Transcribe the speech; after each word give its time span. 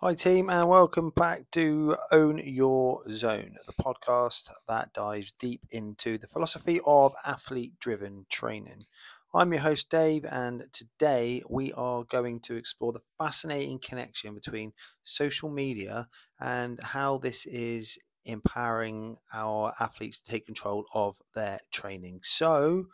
Hi, 0.00 0.14
team, 0.14 0.50
and 0.50 0.68
welcome 0.68 1.10
back 1.10 1.50
to 1.52 1.96
Own 2.10 2.38
Your 2.38 3.02
Zone, 3.10 3.56
the 3.66 3.72
podcast 3.72 4.50
that 4.66 4.92
dives 4.92 5.32
deep 5.38 5.64
into 5.70 6.18
the 6.18 6.26
philosophy 6.26 6.80
of 6.84 7.14
athlete 7.24 7.78
driven 7.78 8.26
training. 8.28 8.84
I'm 9.32 9.52
your 9.52 9.62
host, 9.62 9.88
Dave, 9.90 10.24
and 10.24 10.64
today 10.72 11.42
we 11.48 11.72
are 11.74 12.02
going 12.04 12.40
to 12.40 12.56
explore 12.56 12.92
the 12.92 13.02
fascinating 13.18 13.78
connection 13.78 14.34
between 14.34 14.72
social 15.04 15.50
media 15.50 16.08
and 16.40 16.80
how 16.82 17.18
this 17.18 17.46
is 17.46 17.96
empowering 18.24 19.18
our 19.32 19.72
athletes 19.78 20.18
to 20.18 20.30
take 20.30 20.46
control 20.46 20.86
of 20.94 21.16
their 21.34 21.60
training. 21.70 22.20
So, 22.22 22.86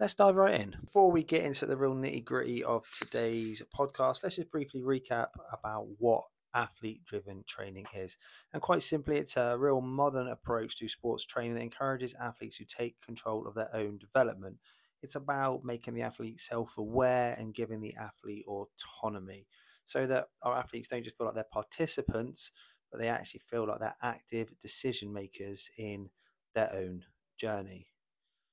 let's 0.00 0.14
dive 0.14 0.34
right 0.34 0.58
in. 0.58 0.74
Before 0.82 1.12
we 1.12 1.22
get 1.22 1.44
into 1.44 1.66
the 1.66 1.76
real 1.76 1.94
nitty 1.94 2.24
gritty 2.24 2.64
of 2.64 2.90
today's 2.98 3.60
podcast, 3.78 4.22
let's 4.22 4.36
just 4.36 4.50
briefly 4.50 4.80
recap 4.80 5.28
about 5.52 5.88
what 5.98 6.24
athlete 6.54 7.04
driven 7.04 7.44
training 7.46 7.84
is. 7.94 8.16
And 8.54 8.62
quite 8.62 8.82
simply, 8.82 9.18
it's 9.18 9.36
a 9.36 9.58
real 9.58 9.82
modern 9.82 10.28
approach 10.28 10.78
to 10.78 10.88
sports 10.88 11.26
training 11.26 11.54
that 11.54 11.62
encourages 11.62 12.14
athletes 12.14 12.56
to 12.56 12.64
take 12.64 12.98
control 13.04 13.46
of 13.46 13.54
their 13.54 13.68
own 13.74 13.98
development. 13.98 14.56
It's 15.02 15.16
about 15.16 15.64
making 15.64 15.92
the 15.92 16.02
athlete 16.02 16.40
self 16.40 16.78
aware 16.78 17.36
and 17.38 17.54
giving 17.54 17.82
the 17.82 17.94
athlete 17.96 18.46
autonomy 18.48 19.46
so 19.84 20.06
that 20.06 20.28
our 20.42 20.56
athletes 20.56 20.88
don't 20.88 21.04
just 21.04 21.18
feel 21.18 21.26
like 21.26 21.34
they're 21.34 21.44
participants, 21.52 22.52
but 22.90 23.00
they 23.00 23.08
actually 23.08 23.40
feel 23.40 23.66
like 23.66 23.80
they're 23.80 23.96
active 24.02 24.58
decision 24.60 25.12
makers 25.12 25.70
in 25.76 26.08
their 26.54 26.70
own 26.74 27.02
journey. 27.36 27.89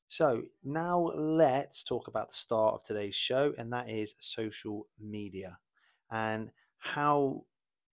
So 0.07 0.43
now 0.63 1.11
let's 1.15 1.83
talk 1.83 2.07
about 2.07 2.29
the 2.29 2.35
start 2.35 2.75
of 2.75 2.83
today's 2.83 3.15
show, 3.15 3.53
and 3.57 3.71
that 3.73 3.89
is 3.89 4.15
social 4.19 4.87
media 4.99 5.57
and 6.09 6.49
how 6.77 7.43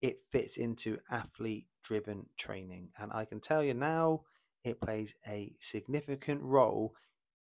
it 0.01 0.17
fits 0.31 0.57
into 0.57 0.97
athlete 1.09 1.67
driven 1.83 2.25
training. 2.37 2.89
And 2.99 3.11
I 3.13 3.25
can 3.25 3.39
tell 3.39 3.63
you 3.63 3.73
now, 3.73 4.21
it 4.63 4.81
plays 4.81 5.15
a 5.27 5.53
significant 5.59 6.41
role 6.43 6.93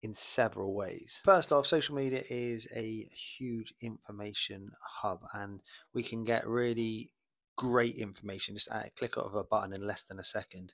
in 0.03 0.15
several 0.15 0.75
ways. 0.75 1.21
First 1.25 1.53
off, 1.53 1.67
social 1.67 1.95
media 1.95 2.23
is 2.29 2.69
a 2.75 3.09
huge 3.13 3.75
information 3.81 4.71
hub, 4.81 5.25
and 5.33 5.61
we 5.93 6.03
can 6.03 6.25
get 6.25 6.47
really 6.47 7.11
great 7.57 7.97
information 7.97 8.55
just 8.55 8.69
at 8.71 8.87
a 8.87 8.91
click 8.91 9.17
of 9.17 9.35
a 9.35 9.43
button 9.43 9.73
in 9.73 9.85
less 9.85 10.05
than 10.05 10.21
a 10.21 10.25
second 10.25 10.73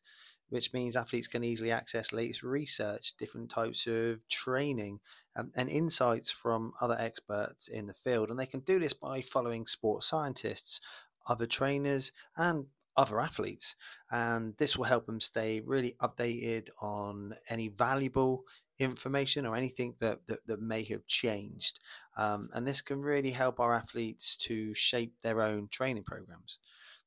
which 0.48 0.72
means 0.72 0.96
athletes 0.96 1.28
can 1.28 1.44
easily 1.44 1.70
access 1.70 2.12
latest 2.12 2.42
research, 2.42 3.14
different 3.18 3.50
types 3.50 3.86
of 3.86 4.26
training, 4.28 5.00
um, 5.36 5.50
and 5.56 5.68
insights 5.68 6.30
from 6.30 6.72
other 6.80 6.96
experts 6.98 7.68
in 7.68 7.86
the 7.86 7.94
field. 7.94 8.30
And 8.30 8.38
they 8.38 8.46
can 8.46 8.60
do 8.60 8.78
this 8.78 8.92
by 8.92 9.22
following 9.22 9.66
sports 9.66 10.06
scientists, 10.06 10.80
other 11.26 11.46
trainers, 11.46 12.12
and 12.36 12.66
other 12.96 13.20
athletes. 13.20 13.74
And 14.10 14.54
this 14.58 14.76
will 14.76 14.84
help 14.84 15.06
them 15.06 15.20
stay 15.20 15.60
really 15.60 15.96
updated 16.00 16.68
on 16.80 17.34
any 17.48 17.68
valuable 17.68 18.44
information 18.78 19.46
or 19.46 19.56
anything 19.56 19.94
that, 20.00 20.20
that, 20.26 20.40
that 20.46 20.60
may 20.60 20.84
have 20.84 21.06
changed. 21.06 21.80
Um, 22.16 22.50
and 22.52 22.66
this 22.66 22.82
can 22.82 23.00
really 23.00 23.30
help 23.30 23.60
our 23.60 23.74
athletes 23.74 24.36
to 24.42 24.74
shape 24.74 25.14
their 25.22 25.42
own 25.42 25.68
training 25.70 26.04
programs. 26.04 26.58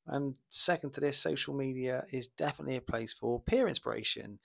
And 0.08 0.38
second 0.50 0.92
to 0.94 1.00
this, 1.00 1.18
social 1.18 1.54
media 1.54 2.04
is 2.10 2.28
definitely 2.28 2.76
a 2.76 2.80
place 2.80 3.14
for 3.14 3.40
peer 3.40 3.68
inspiration. 3.68 4.40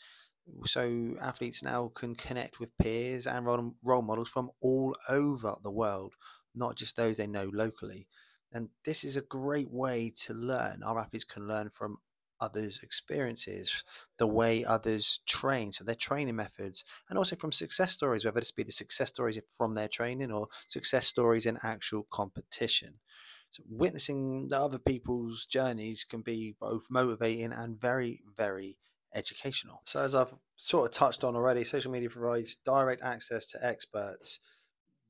So 0.66 1.16
athletes 1.22 1.64
now 1.64 1.90
can 1.96 2.16
connect 2.16 2.60
with 2.60 2.78
peers 2.78 3.26
and 3.26 3.46
role 3.46 4.02
models 4.02 4.30
from 4.30 4.52
all 4.62 4.96
over 5.08 5.56
the 5.64 5.72
world, 5.72 6.16
not 6.54 6.76
just 6.76 6.96
those 6.98 7.18
they 7.18 7.28
know 7.28 7.50
locally. 7.54 8.08
And 8.52 8.70
this 8.86 9.04
is 9.04 9.16
a 9.18 9.22
great 9.22 9.72
way 9.72 10.12
to 10.26 10.34
learn. 10.34 10.84
Our 10.84 11.00
athletes 11.00 11.24
can 11.24 11.48
learn 11.48 11.70
from 11.70 11.98
others' 12.42 12.82
experiences, 12.84 13.84
the 14.18 14.28
way 14.28 14.66
others 14.66 15.22
train, 15.26 15.72
so 15.72 15.84
their 15.86 15.96
training 15.96 16.36
methods, 16.36 16.84
and 17.10 17.18
also 17.18 17.38
from 17.38 17.54
success 17.54 17.94
stories, 17.94 18.26
whether 18.26 18.42
this 18.42 18.52
be 18.52 18.64
the 18.64 18.72
success 18.72 19.10
stories 19.10 19.40
from 19.58 19.76
their 19.76 19.88
training 19.88 20.32
or 20.32 20.50
success 20.68 21.08
stories 21.08 21.46
in 21.46 21.58
actual 21.64 22.04
competition. 22.12 23.00
So 23.54 23.62
witnessing 23.70 24.48
the 24.48 24.60
other 24.60 24.80
people's 24.80 25.46
journeys 25.46 26.04
can 26.04 26.22
be 26.22 26.56
both 26.60 26.88
motivating 26.90 27.54
and 27.54 27.80
very, 27.80 28.22
very 28.36 28.78
educational. 29.14 29.84
So, 29.86 30.04
as 30.04 30.16
I've 30.16 30.34
sort 30.56 30.90
of 30.90 30.96
touched 30.96 31.24
on 31.24 31.36
already, 31.36 31.64
social 31.64 31.92
media 31.92 32.10
provides 32.10 32.56
direct 32.56 33.04
access 33.04 33.46
to 33.48 33.64
experts. 33.64 34.40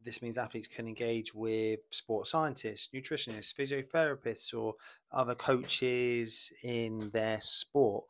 This 0.03 0.21
means 0.21 0.37
athletes 0.37 0.67
can 0.67 0.89
engage 0.89 1.33
with 1.33 1.79
sports 1.91 2.31
scientists, 2.31 2.89
nutritionists, 2.93 3.55
physiotherapists, 3.55 4.53
or 4.53 4.73
other 5.13 5.35
coaches 5.35 6.51
in 6.63 7.11
their 7.13 7.39
sport. 7.39 8.03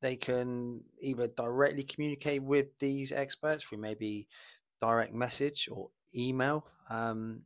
They 0.00 0.16
can 0.16 0.80
either 0.98 1.28
directly 1.28 1.82
communicate 1.82 2.42
with 2.42 2.78
these 2.78 3.12
experts 3.12 3.64
through 3.64 3.78
maybe 3.78 4.28
direct 4.80 5.12
message 5.12 5.68
or 5.70 5.90
email, 6.14 6.66
um, 6.88 7.42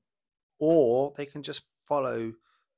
or 0.61 1.13
they 1.17 1.27
can 1.27 1.43
just 1.43 1.65
follow 1.91 2.33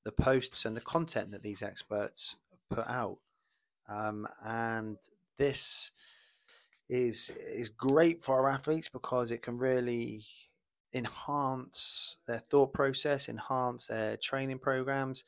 the 0.05 0.11
posts 0.11 0.65
and 0.65 0.77
the 0.77 0.81
content 0.81 1.31
that 1.31 1.43
these 1.43 1.63
experts 1.63 2.35
put 2.71 2.89
out. 2.89 3.19
Um, 3.89 4.27
and 4.45 4.97
this 5.39 5.93
is 6.89 7.31
is 7.31 7.69
great 7.69 8.23
for 8.23 8.41
our 8.41 8.51
athletes 8.51 8.89
because 8.89 9.31
it 9.31 9.43
can 9.43 9.59
really 9.59 10.25
enhance 10.95 12.17
their 12.27 12.39
thought 12.39 12.73
process, 12.73 13.29
enhance 13.29 13.87
their 13.87 14.17
training 14.17 14.59
programs. 14.59 15.25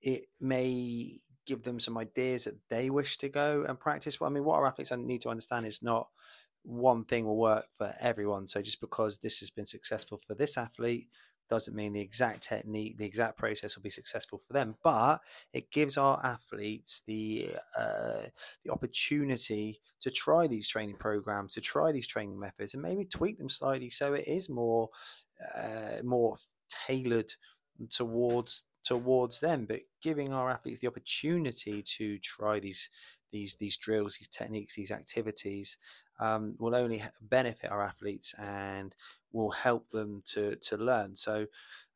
It 0.00 0.24
may 0.40 1.18
give 1.44 1.62
them 1.64 1.80
some 1.80 1.98
ideas 1.98 2.44
that 2.44 2.58
they 2.70 2.88
wish 2.88 3.18
to 3.18 3.28
go 3.28 3.64
and 3.68 3.78
practice. 3.78 4.16
But 4.16 4.26
I 4.26 4.28
mean, 4.30 4.44
what 4.44 4.56
our 4.56 4.66
athletes 4.66 4.92
need 4.92 5.22
to 5.22 5.28
understand 5.28 5.66
is 5.66 5.82
not 5.82 6.08
one 6.64 7.04
thing 7.04 7.26
will 7.26 7.36
work 7.36 7.66
for 7.76 7.92
everyone. 8.00 8.46
So 8.46 8.62
just 8.62 8.80
because 8.80 9.18
this 9.18 9.40
has 9.40 9.50
been 9.50 9.66
successful 9.66 10.20
for 10.24 10.34
this 10.34 10.56
athlete 10.56 11.08
doesn't 11.48 11.76
mean 11.76 11.92
the 11.92 12.00
exact 12.00 12.42
technique, 12.42 12.96
the 12.98 13.04
exact 13.04 13.36
process 13.36 13.76
will 13.76 13.82
be 13.82 13.90
successful 13.90 14.38
for 14.38 14.52
them, 14.52 14.76
but 14.82 15.18
it 15.52 15.70
gives 15.70 15.96
our 15.96 16.24
athletes 16.24 17.02
the 17.06 17.50
uh, 17.78 18.22
the 18.64 18.72
opportunity 18.72 19.80
to 20.00 20.10
try 20.10 20.46
these 20.46 20.68
training 20.68 20.96
programs, 20.98 21.54
to 21.54 21.60
try 21.60 21.92
these 21.92 22.06
training 22.06 22.38
methods, 22.38 22.74
and 22.74 22.82
maybe 22.82 23.04
tweak 23.04 23.38
them 23.38 23.48
slightly 23.48 23.90
so 23.90 24.14
it 24.14 24.26
is 24.26 24.48
more 24.48 24.88
uh, 25.56 26.02
more 26.02 26.36
tailored 26.86 27.32
towards 27.90 28.64
towards 28.84 29.40
them. 29.40 29.66
But 29.66 29.80
giving 30.02 30.32
our 30.32 30.50
athletes 30.50 30.80
the 30.80 30.88
opportunity 30.88 31.82
to 31.98 32.18
try 32.18 32.60
these 32.60 32.88
these 33.32 33.56
these 33.56 33.76
drills, 33.76 34.16
these 34.16 34.28
techniques, 34.28 34.76
these 34.76 34.92
activities 34.92 35.78
um, 36.20 36.54
will 36.58 36.74
only 36.74 37.02
benefit 37.20 37.70
our 37.70 37.82
athletes 37.82 38.34
and 38.38 38.94
will 39.32 39.50
help 39.50 39.90
them 39.90 40.22
to 40.26 40.56
to 40.56 40.76
learn. 40.76 41.16
So, 41.16 41.46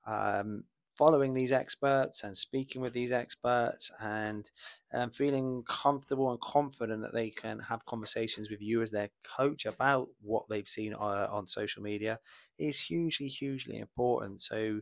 um, 0.06 0.64
following 0.96 1.34
these 1.34 1.52
experts 1.52 2.24
and 2.24 2.36
speaking 2.36 2.80
with 2.80 2.94
these 2.94 3.12
experts 3.12 3.92
and 4.00 4.50
um, 4.94 5.10
feeling 5.10 5.62
comfortable 5.68 6.30
and 6.30 6.40
confident 6.40 7.02
that 7.02 7.12
they 7.12 7.28
can 7.28 7.58
have 7.58 7.84
conversations 7.84 8.48
with 8.50 8.62
you 8.62 8.80
as 8.80 8.90
their 8.90 9.10
coach 9.22 9.66
about 9.66 10.08
what 10.22 10.48
they've 10.48 10.66
seen 10.66 10.94
uh, 10.94 11.28
on 11.30 11.46
social 11.46 11.82
media 11.82 12.18
is 12.58 12.80
hugely 12.80 13.28
hugely 13.28 13.78
important. 13.78 14.42
So, 14.42 14.80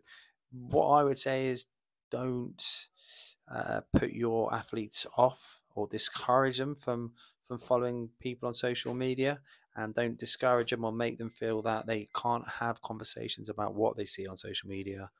what 0.52 0.88
I 0.88 1.02
would 1.02 1.18
say 1.18 1.46
is 1.46 1.66
don't 2.10 2.86
uh, 3.50 3.80
put 3.92 4.10
your 4.12 4.54
athletes 4.54 5.06
off 5.16 5.60
or 5.74 5.86
discourage 5.88 6.58
them 6.58 6.74
from 6.74 7.12
from 7.46 7.58
following 7.58 8.08
people 8.20 8.48
on 8.48 8.54
social 8.54 8.94
media 8.94 9.38
and 9.76 9.94
don't 9.94 10.18
discourage 10.18 10.70
them 10.70 10.84
or 10.84 10.92
make 10.92 11.18
them 11.18 11.30
feel 11.30 11.60
that 11.62 11.86
they 11.86 12.08
can't 12.14 12.48
have 12.48 12.80
conversations 12.82 13.48
about 13.48 13.74
what 13.74 13.96
they 13.96 14.04
see 14.04 14.26
on 14.26 14.36
social 14.36 14.68
media 14.68 15.10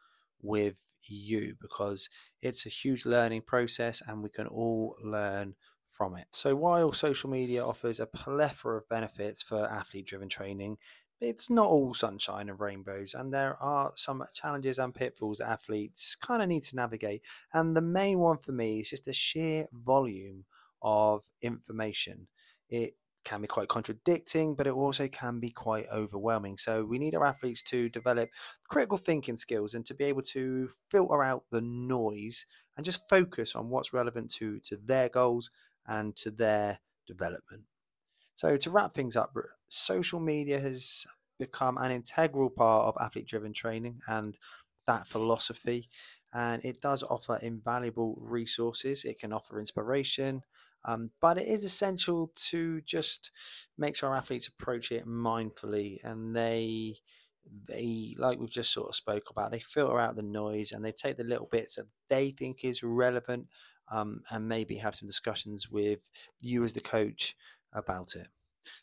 with 0.43 0.87
you 1.07 1.55
because 1.61 2.09
it's 2.41 2.65
a 2.65 2.71
huge 2.71 3.05
learning 3.05 3.43
process 3.43 4.03
and 4.07 4.23
we 4.23 4.31
can 4.31 4.47
all 4.47 4.97
learn 5.03 5.55
from 5.91 6.17
it. 6.17 6.27
So, 6.33 6.57
while 6.57 6.93
social 6.93 7.31
media 7.31 7.65
offers 7.65 8.01
a 8.01 8.07
plethora 8.07 8.79
of 8.79 8.89
benefits 8.89 9.43
for 9.43 9.71
athlete 9.71 10.07
driven 10.07 10.29
training, 10.29 10.79
it's 11.21 11.49
not 11.51 11.69
all 11.69 11.95
sunshine 11.95 12.49
and 12.49 12.59
rainbows, 12.59 13.15
and 13.15 13.33
there 13.33 13.57
are 13.63 13.93
some 13.95 14.25
challenges 14.35 14.79
and 14.79 14.95
pitfalls 14.95 15.39
that 15.39 15.49
athletes 15.49 16.17
kind 16.17 16.43
of 16.43 16.49
need 16.49 16.65
to 16.65 16.77
navigate. 16.77 17.23
And 17.53 17.77
the 17.77 17.81
main 17.81 18.19
one 18.19 18.39
for 18.39 18.53
me 18.53 18.81
is 18.81 18.91
just 18.91 19.05
the 19.05 19.15
sheer 19.15 19.67
volume 19.73 20.45
of 20.85 21.23
information. 21.43 22.29
It 22.69 22.95
can 23.25 23.41
be 23.41 23.49
quite 23.49 23.69
contradicting, 23.69 24.55
but 24.55 24.67
it 24.67 24.75
also 24.75 25.09
can 25.09 25.41
be 25.41 25.51
quite 25.51 25.87
overwhelming. 25.91 26.59
So 26.59 26.85
we 26.85 26.99
need 26.99 27.15
our 27.15 27.25
athletes 27.25 27.63
to 27.65 27.89
develop 27.89 28.29
critical 28.69 28.99
thinking 28.99 29.39
skills 29.39 29.75
and 29.75 29.85
to 29.87 29.95
be 29.95 30.05
able 30.05 30.23
to 30.23 30.69
filter 30.91 31.23
out 31.25 31.45
the 31.51 31.63
noise 31.63 32.45
and 32.77 32.85
just 32.85 33.09
focus 33.09 33.57
on 33.57 33.71
what's 33.71 33.95
relevant 33.95 34.31
to 34.35 34.61
to 34.61 34.77
their 34.77 35.09
goals 35.09 35.51
and 35.87 36.15
to 36.17 36.31
their 36.31 36.81
development. 37.07 37.63
So 38.37 38.57
to 38.57 38.71
wrap 38.71 38.93
things 38.93 39.17
up, 39.17 39.35
social 39.69 40.21
media 40.21 40.61
has 40.61 41.07
become 41.39 41.79
an 41.79 41.93
integral 41.93 42.51
part 42.51 42.87
of 42.87 43.03
athlete 43.03 43.27
driven 43.27 43.53
training 43.53 44.01
and 44.07 44.37
that 44.87 45.07
philosophy 45.07 45.89
and 46.35 46.65
it 46.65 46.81
does 46.81 47.05
offer 47.05 47.37
invaluable 47.37 48.19
resources. 48.21 49.05
It 49.05 49.21
can 49.21 49.33
offer 49.33 49.61
inspiration, 49.61 50.43
um, 50.85 51.11
but 51.21 51.39
it 51.39 51.49
is 51.49 51.65
essential 51.65 52.31
to 52.51 52.81
just 52.83 53.31
make 53.79 53.97
sure 53.97 54.11
our 54.11 54.17
athletes 54.17 54.49
approach 54.49 54.93
it 54.93 55.07
mindfully 55.07 55.99
and 56.05 56.35
they 56.35 56.97
they 57.69 58.15
like 58.19 58.39
we've 58.39 58.51
just 58.51 58.73
sort 58.73 58.89
of 58.89 58.95
spoke 58.95 59.25
about 59.31 59.51
they 59.51 59.59
filter 59.59 60.01
out 60.01 60.17
the 60.17 60.23
noise 60.23 60.73
and 60.73 60.85
they 60.85 60.93
take 60.93 61.17
the 61.17 61.25
little 61.25 61.49
bits 61.51 61.77
that 61.77 61.87
they 62.09 62.31
think 62.31 62.65
is 62.65 62.83
relevant 62.83 63.47
um, 63.91 64.23
and 64.31 64.49
maybe 64.49 64.77
have 64.77 64.95
some 64.95 65.07
discussions 65.07 65.71
with 65.71 66.09
you 66.41 66.65
as 66.65 66.73
the 66.73 66.81
coach 66.81 67.37
about 67.75 68.15
it. 68.15 68.29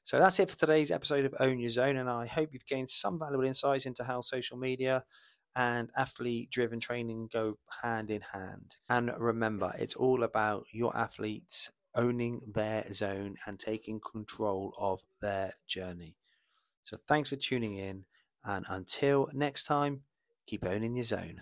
So 0.04 0.19
that's 0.19 0.39
it 0.39 0.50
for 0.50 0.57
today's 0.57 0.92
episode 0.92 1.25
of 1.25 1.33
own 1.39 1.57
your 1.57 1.71
zone 1.71 1.97
and 1.97 2.07
i 2.07 2.27
hope 2.27 2.50
you've 2.51 2.68
gained 2.68 2.89
some 2.89 3.18
valuable 3.18 3.45
insights 3.45 3.88
into 3.88 4.04
how 4.04 4.21
social 4.21 4.57
media 4.57 5.04
and 5.56 5.89
athlete 5.97 6.50
driven 6.50 6.80
training 6.80 7.30
go 7.31 7.57
hand 7.81 8.09
in 8.09 8.21
hand. 8.21 8.77
And 8.89 9.12
remember 9.18 9.74
it's 9.77 9.95
all 9.95 10.24
about 10.24 10.65
your 10.71 10.95
athletes 10.95 11.69
owning 11.96 12.42
their 12.54 12.92
zone 12.94 13.36
and 13.46 13.60
taking 13.60 14.00
control 14.00 14.74
of 14.78 15.02
their 15.22 15.54
journey 15.68 16.16
so 16.84 16.98
thanks 17.08 17.30
for 17.30 17.36
tuning 17.36 17.78
in 17.78 18.06
and 18.44 18.66
until 18.70 19.30
next 19.34 19.66
time, 19.66 20.04
keep 20.48 20.66
owning 20.66 20.96
your 20.96 21.04
zone. 21.04 21.42